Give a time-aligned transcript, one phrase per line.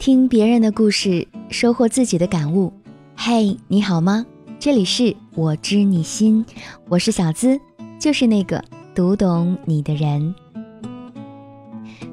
[0.00, 2.72] 听别人的故事，收获自己的感悟。
[3.14, 4.24] 嘿，你好吗？
[4.58, 6.42] 这里是我知你心，
[6.88, 7.60] 我是小资，
[7.98, 10.34] 就是那个读懂你的人。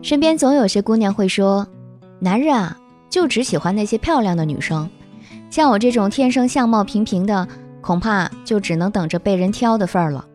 [0.01, 1.65] 身边总有些姑娘会说，
[2.19, 2.77] 男人啊，
[3.09, 4.89] 就只喜欢那些漂亮的女生，
[5.49, 7.47] 像我这种天生相貌平平的，
[7.79, 10.25] 恐怕就只能等着被人挑的份儿了。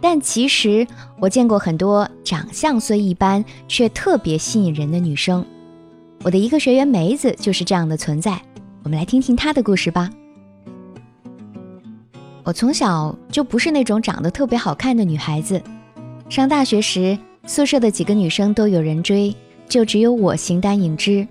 [0.00, 0.84] 但其实
[1.20, 5.46] 我见过很多长相虽一般却特别吸引人的女生，
[6.26, 8.42] 我的一个学员梅子就是这样的存在。
[8.82, 10.10] 我们来听听她的故事吧。
[12.42, 15.62] 我从小就不是那种长得特别好看的女孩子，
[16.28, 19.32] 上大学时宿舍的几个女生都有人追，
[19.68, 21.24] 就只有我形单影只。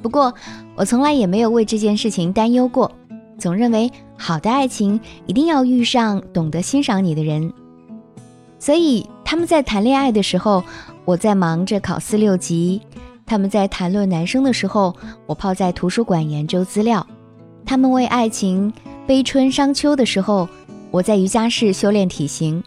[0.00, 0.32] 不过
[0.74, 2.90] 我从来也没有为这件事情担忧过，
[3.36, 7.52] 总认为好的爱情一定要遇上懂得欣赏你的人。
[8.58, 10.64] 所以他们在谈恋爱的时候，
[11.04, 12.80] 我在忙着考四六级；
[13.28, 14.96] 他们在谈论男生的时候，
[15.26, 17.06] 我泡在图书馆研究资料；
[17.66, 18.72] 他们为爱情
[19.06, 20.48] 悲春伤秋的时候，
[20.90, 22.64] 我在瑜伽室修炼体型。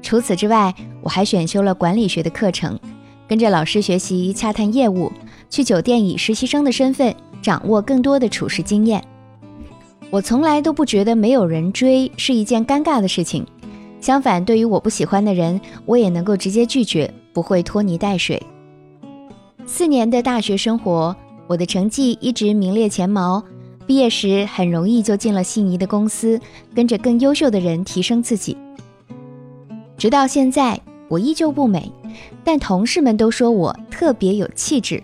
[0.00, 2.78] 除此之外，我还选修了管理学的课程，
[3.26, 5.10] 跟着老师学习洽谈业务，
[5.50, 9.02] 去酒店以实习生的身份掌握更多的处事经验。
[10.10, 13.44] 我从来都不觉得没有人追是一件尴尬的事情。
[14.00, 18.40] 相反，对于我不喜欢的人，我也能够直接拒绝，不会拖泥带水。
[19.74, 23.42] 四年的大学生活，我的成绩一直名列前茅，
[23.86, 26.38] 毕业时很容易就进了心仪的公司，
[26.74, 28.54] 跟着更优秀的人提升自己。
[29.96, 31.90] 直到现在，我依旧不美，
[32.44, 35.02] 但同事们都说我特别有气质。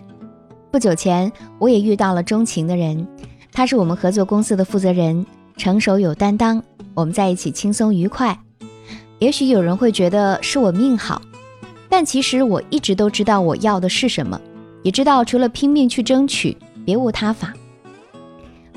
[0.69, 3.07] 不久前，我也遇到了钟情的人，
[3.51, 5.25] 他是我们合作公司的负责人，
[5.57, 6.61] 成熟有担当，
[6.93, 8.39] 我们在一起轻松愉快。
[9.17, 11.19] 也许有人会觉得是我命好，
[11.89, 14.39] 但其实我一直都知道我要的是什么，
[14.83, 17.53] 也知道除了拼命去争取，别无他法。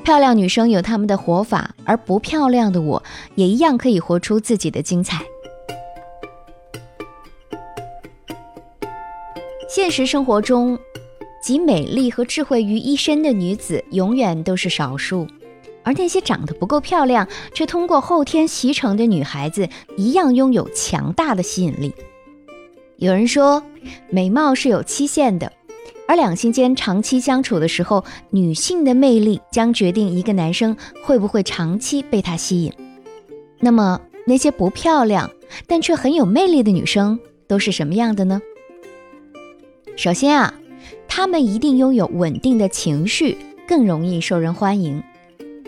[0.03, 3.01] 漂亮女生有她们的活法，而不漂亮的我
[3.35, 5.23] 也一样可以活出自己的精彩。
[9.69, 10.77] 现实生活中，
[11.41, 15.25] 集美丽和智慧于一身的女子永远都是少数。
[15.85, 21.93] 而那些长得不够漂亮却通过后天习成的女孩子，一样拥有强大的吸引力。
[22.97, 23.61] 有人说，
[24.09, 25.51] 美貌是有期限的，
[26.07, 32.73] 而两性间长期相处的时候，女性的魅力将决定一个男生会不会长期被她吸引。
[33.59, 35.29] 那么，那些不漂亮
[35.65, 38.41] 但却很有魅力的女生都是什么样的呢？
[39.95, 40.53] 首先啊，
[41.07, 43.37] 她们一定拥有稳定的情绪，
[43.67, 45.01] 更容易受人欢迎。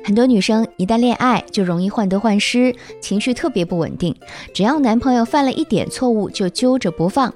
[0.04, 4.16] 很多女生一旦恋爱就容易患得患失，情绪特别不稳定。
[4.54, 7.34] 只要男朋友犯了一点错误就揪着不放，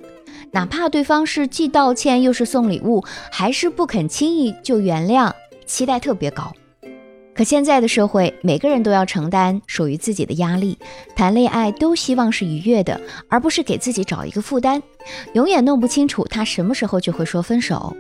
[0.52, 5.32] 哪怕对方是既道歉又是送礼物，还是不肯轻易就原谅，
[5.66, 6.54] 期待特别高。
[7.34, 10.78] 可现在的社会，每个人都要承担属于自己的压力，
[11.16, 14.82] 谈恋爱都希望是愉悦的，而不是给自己找一个负担。
[15.34, 17.96] 永远弄不清楚他什么时候就会说分手。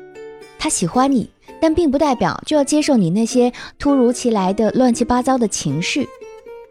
[0.57, 1.29] 他喜欢你。
[1.61, 6.07] 但并不代表就要接受你那些突如其来的乱七八糟的情绪。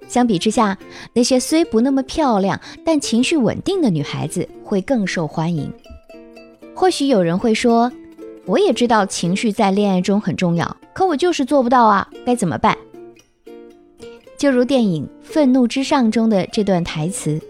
[0.08, 0.76] 相比之下，
[1.12, 5.72] 那些虽不那么漂亮但情绪稳定的女孩子会更受欢迎。
[6.74, 7.92] 或许有人会说
[8.46, 12.76] ：“我也知道情绪在恋爱中很重要，可我就是做不到啊，该怎么办？”
[14.38, 17.40] 就如电影《愤怒之上》中的这段台词：“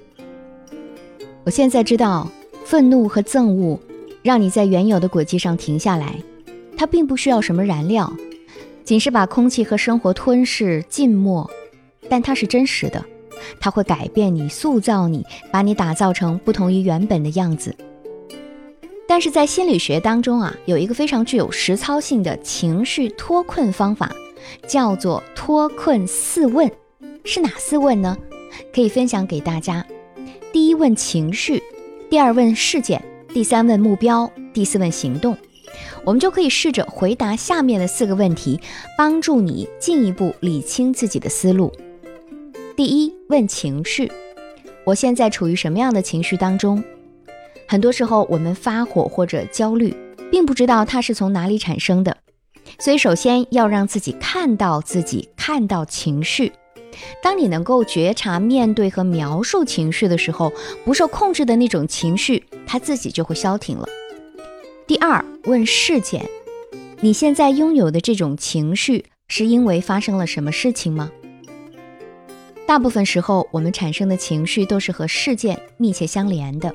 [1.44, 2.30] 我现在知道，
[2.64, 3.78] 愤怒和憎恶
[4.22, 6.16] 让你在原有的轨迹上停下来。”
[6.78, 8.12] 它并不需要什么燃料，
[8.84, 11.50] 仅是把空气和生活吞噬浸没，
[12.08, 13.04] 但它是真实的，
[13.60, 17.74] 它会改变你，塑造你，把你打造成不同于原本的样子。
[19.06, 24.12] 但是在心理学当中啊，有一个非常具有实操性的情绪脱困方法，
[24.66, 26.70] 叫做脱困四问，
[27.24, 28.16] 是哪四问呢？
[28.74, 29.84] 可以分享给大家。
[30.52, 31.62] 第一问情绪，
[32.10, 33.02] 第二问事件，
[33.32, 35.36] 第三问目标，第四问行动。
[36.04, 38.60] 我们就可以试着回答下面的四个问题，
[38.96, 41.72] 帮助你进一步理清自己的思路。
[42.78, 44.08] 第一，问情绪：
[44.84, 46.80] 我现在处于什么样的情绪当中？
[47.66, 49.92] 很多时候，我们发火或者焦虑，
[50.30, 52.16] 并不知道它是从哪里产生的。
[52.78, 56.52] 所以，首先要让自己看到自己，看到情绪。
[57.20, 60.52] 当你能够觉察、面对和描述情绪的时候，
[60.84, 63.88] 不受控制的那种情绪，它自己就会消停了。
[64.86, 66.24] 第二，问事件：
[67.00, 71.10] 你现在拥有的这种情绪是因为发生了什么事情吗？
[72.68, 76.70] 大部分时候，我们产生的情绪都是和事件密切相连的。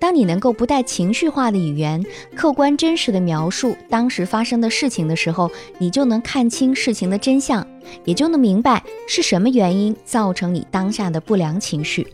[0.00, 2.02] 当你能够不带情绪化的语言，
[2.34, 7.66] 客观真实的描述当时发生的事情的时候，你就能看清事情的真相，
[8.06, 12.06] 也就能明白是什么原因造成你当下的不良情绪。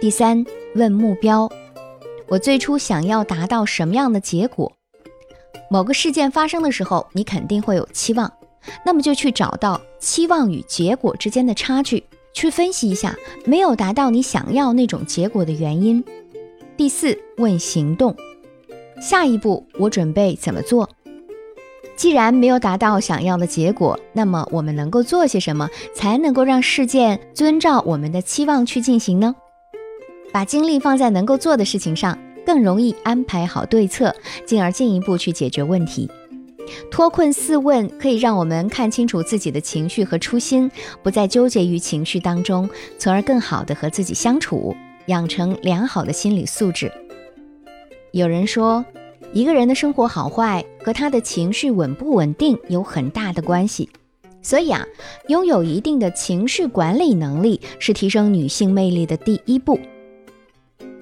[0.00, 0.46] 第三，
[0.76, 1.50] 问目标：
[2.28, 4.72] 我最初想要达到什么样的结果？
[5.68, 8.32] 某个事件发生的时候，你肯定会有期望，
[8.84, 12.04] 那么就去找到期望与结果之间的差距。
[12.36, 13.16] 去分析一下
[13.46, 16.04] 没有达到你想要那种结果的原因。
[16.76, 18.14] 第四，问行动，
[19.00, 20.86] 下一步我准备怎么做？
[21.96, 29.34] 既然没有达到想要的结果，那么我们能够做些什么，才能够让事件遵照我们的期望去进行呢？
[30.30, 36.10] 把精力放在能够做的事情上，更容易安排好对策，进而进一步去解决问题。
[36.90, 40.70] 脱困四问可以让我们看清楚自己的情绪和初心，
[41.02, 42.68] 不再纠结于情绪当中，
[42.98, 44.74] 从而更好的和自己相处，
[45.06, 46.90] 养成良好的心理素质。
[48.12, 48.84] 有人说，
[49.32, 53.90] 一个人的生活好坏和他的情绪稳不稳定有很大的关系，
[54.40, 54.86] 所以啊，
[55.28, 59.78] 拥有一定的情绪管理能力是提升女性魅力的第一步。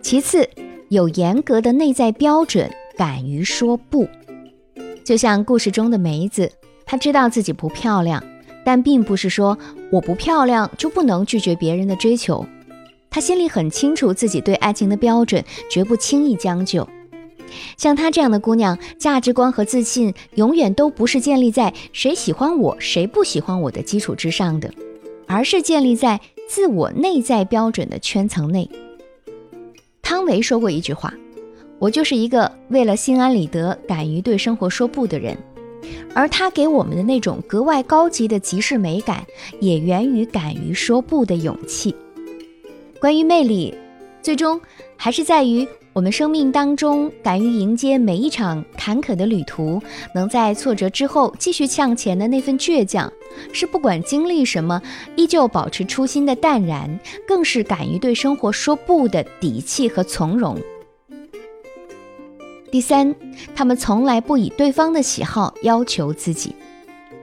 [0.02, 0.49] 其次，
[0.88, 4.08] 有严格的内在标准，敢于说不。
[5.04, 6.50] 就像故事中的梅子，
[6.86, 8.24] 她知道自己不漂亮，
[8.64, 9.56] 但并不是说
[9.92, 12.44] 我不漂亮就不能拒绝别人的追求。
[13.10, 16.88] 她心里很清楚自己对爱情的标准，绝不轻易将就。
[17.76, 24.72] 像她这样的姑娘，价值观和自信永远都不是建立在谁喜欢我、谁不喜欢我的基础之上的，
[25.26, 28.68] 而是建立在自我内在标准的圈层内。
[30.02, 31.12] 汤唯说过一句话。
[31.79, 35.37] 我就是一个为了心安理得，敢于对生活说不的人，
[36.15, 39.25] 而他给我们的那种格外高级的即视美感，
[39.61, 41.94] 也源于敢于说不的勇气。
[43.00, 43.75] 关于魅力，
[44.23, 44.59] 最终
[44.97, 49.82] 还是在于我们生命当中敢于迎接每一场坎坷的旅途，
[50.15, 53.12] 能在挫折之后继续向前的那份倔强，
[53.53, 54.81] 是不管经历什么
[55.17, 56.99] 依旧保持初心的淡然，
[57.29, 60.56] 更是敢于对生活说不的底气和从容。
[62.75, 63.15] 第三，
[63.55, 66.56] 他们从来不以对方的喜好要求自己。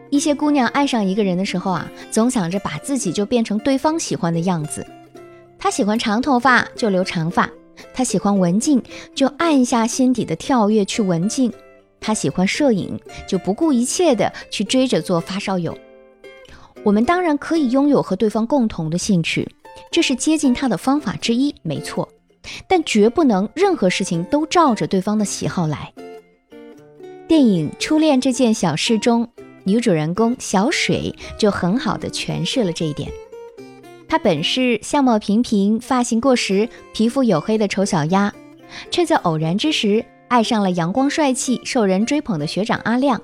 [0.09, 4.87] 一些姑娘爱上一个人的时候啊，总想着把自己就变成对方喜欢的样子。
[5.59, 7.49] 他喜欢长头发就留长发，
[7.93, 8.81] 他喜欢文静
[9.13, 11.51] 就按下心底的跳跃去文静，
[11.99, 15.77] 他喜欢摄影就不顾一切的去追着做发烧友。
[16.81, 19.45] 我们当然可以拥有和对方共同的兴趣，
[19.91, 22.07] 这是接近他的方法之一，没错。
[22.67, 25.93] 但绝不能任何事情都照着对方的喜好来。
[27.27, 29.29] 电影《初恋这件小事》中，
[29.63, 33.09] 女主人公小水就很好的诠释了这一点。
[34.07, 38.33] 她本是相貌平平、发型过时、皮肤黝黑的丑小鸭，
[38.89, 43.21] 却在偶然之时爱上了阳光帅气、受人追捧的学长阿亮。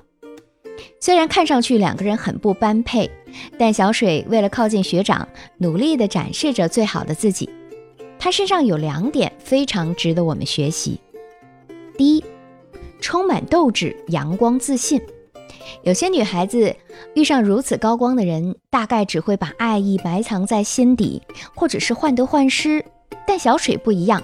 [1.00, 3.10] 虽然看上去两个人很不般配，
[3.58, 5.28] 但小水为了靠近学长，
[5.58, 7.50] 努力地展示着最好的自己。
[8.28, 11.00] 她身上有两点非常值得我们学习。
[11.96, 12.24] 第一，
[13.00, 15.00] 充满斗志、阳光自信。
[15.82, 16.76] 有些女孩子
[17.14, 21.22] 遇上如此高光的人，大概只会把爱意埋藏在心底，
[21.54, 22.84] 或者是患得患失。
[23.26, 24.22] 但小水不一样，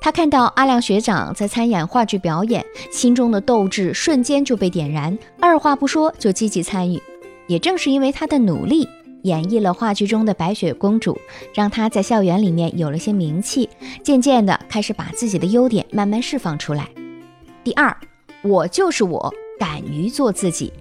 [0.00, 7.02] 她看到阿亮学长在参演话剧表演，心中的斗志瞬间就被点燃，二话不说就积极参与。
[7.48, 8.88] 也正是因为她的努力。
[9.22, 11.18] 演绎了话剧中的白雪公主，
[11.54, 13.68] 让她在校园里面有了些名气，
[14.02, 16.88] 渐渐的开始把自己的优点慢慢释放出来。
[17.64, 17.96] 第二，
[18.42, 20.72] 我就是我，敢于做自己。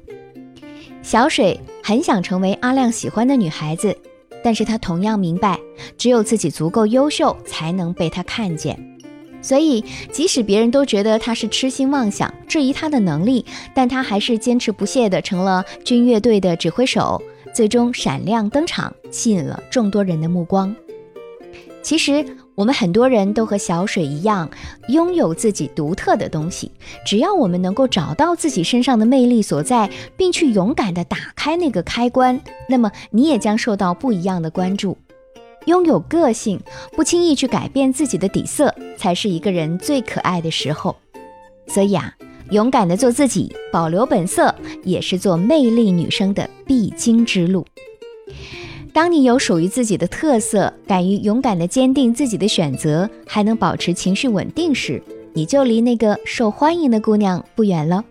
[1.04, 3.96] 小水很想成为阿亮喜欢的女孩子，
[4.44, 5.60] 但是她同样明白，
[5.98, 8.78] 只有自己足够优秀，才能被他看见。
[9.44, 13.44] 所以，即使别人都觉得她是痴心妄想，质疑她的能力，
[13.74, 17.20] 但她还是坚持不懈的成了军乐队的指挥手。
[17.54, 20.76] 最终闪亮登场，吸引了众多人的目光。
[21.82, 24.50] 其实，我们很多人都和小水一样，
[24.90, 26.72] 拥有自己独特的东西。
[27.06, 32.40] 只要我们能够找到自己身上的魅力所在，并去勇敢地打开那个开关，
[32.70, 34.98] 那么你也将受到不一样的关注。
[35.66, 36.60] 拥有个性，
[36.96, 40.96] 不轻易去改变自己的底色，才是一个人最可爱的时候。
[41.68, 42.14] 所以啊。
[42.52, 44.54] 勇敢的做自己，保留本色，
[44.84, 47.66] 也是做魅力女生的必经之路。
[48.92, 58.04] 当你有属于自己的特色，敢于勇敢的坚定自己的选择，还能保持情绪稳定时，你就离那个受欢迎的姑娘不远了。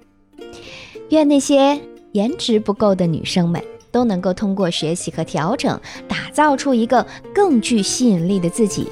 [1.11, 1.79] 愿那些
[2.13, 5.79] 颜值不够的女生们，都能够通过学习和调整，
[6.09, 8.89] 打造出一个更具吸引力的自己。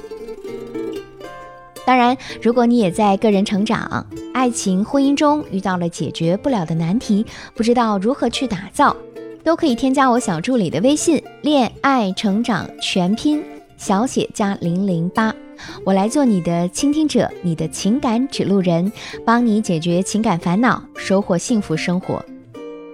[1.87, 4.05] 当然，如果你也在个人成长、
[4.39, 8.95] 爱情、婚姻中遇到了解决不了的难题，不知道如何去打造，
[9.43, 13.43] 都可以添加我小助理的微信“恋爱成长全拼
[13.75, 15.35] 小写加零零八”，
[15.83, 18.89] 我来做你的倾听者，你的情感指路人，
[19.25, 22.23] 帮你解决情感烦恼，收获幸福生活。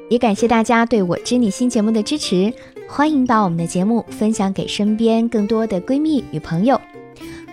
[0.09, 2.51] 也感谢大家对我知你心节目的支持，
[2.87, 6.81] 欢迎把我们的节目分享给身边更多的闺蜜与朋友。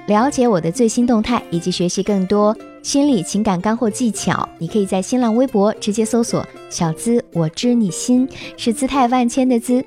[0.07, 9.85] 了解我的最新动态以及学习更多心理情感干货技巧，你可以在新浪微博直接搜索“小资我知你心”，是姿态万千的“资”，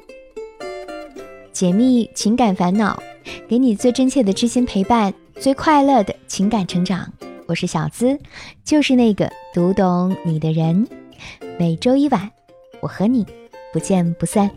[1.51, 3.01] 解密情感烦恼，
[3.47, 7.11] 给你最真切的知心陪伴，最快乐的情感成长。
[7.47, 8.17] 我是小资，
[8.63, 10.87] 就是那个读懂你的人。
[11.59, 12.31] 每周一晚。
[12.81, 13.25] 我和你
[13.73, 14.51] 不见不散。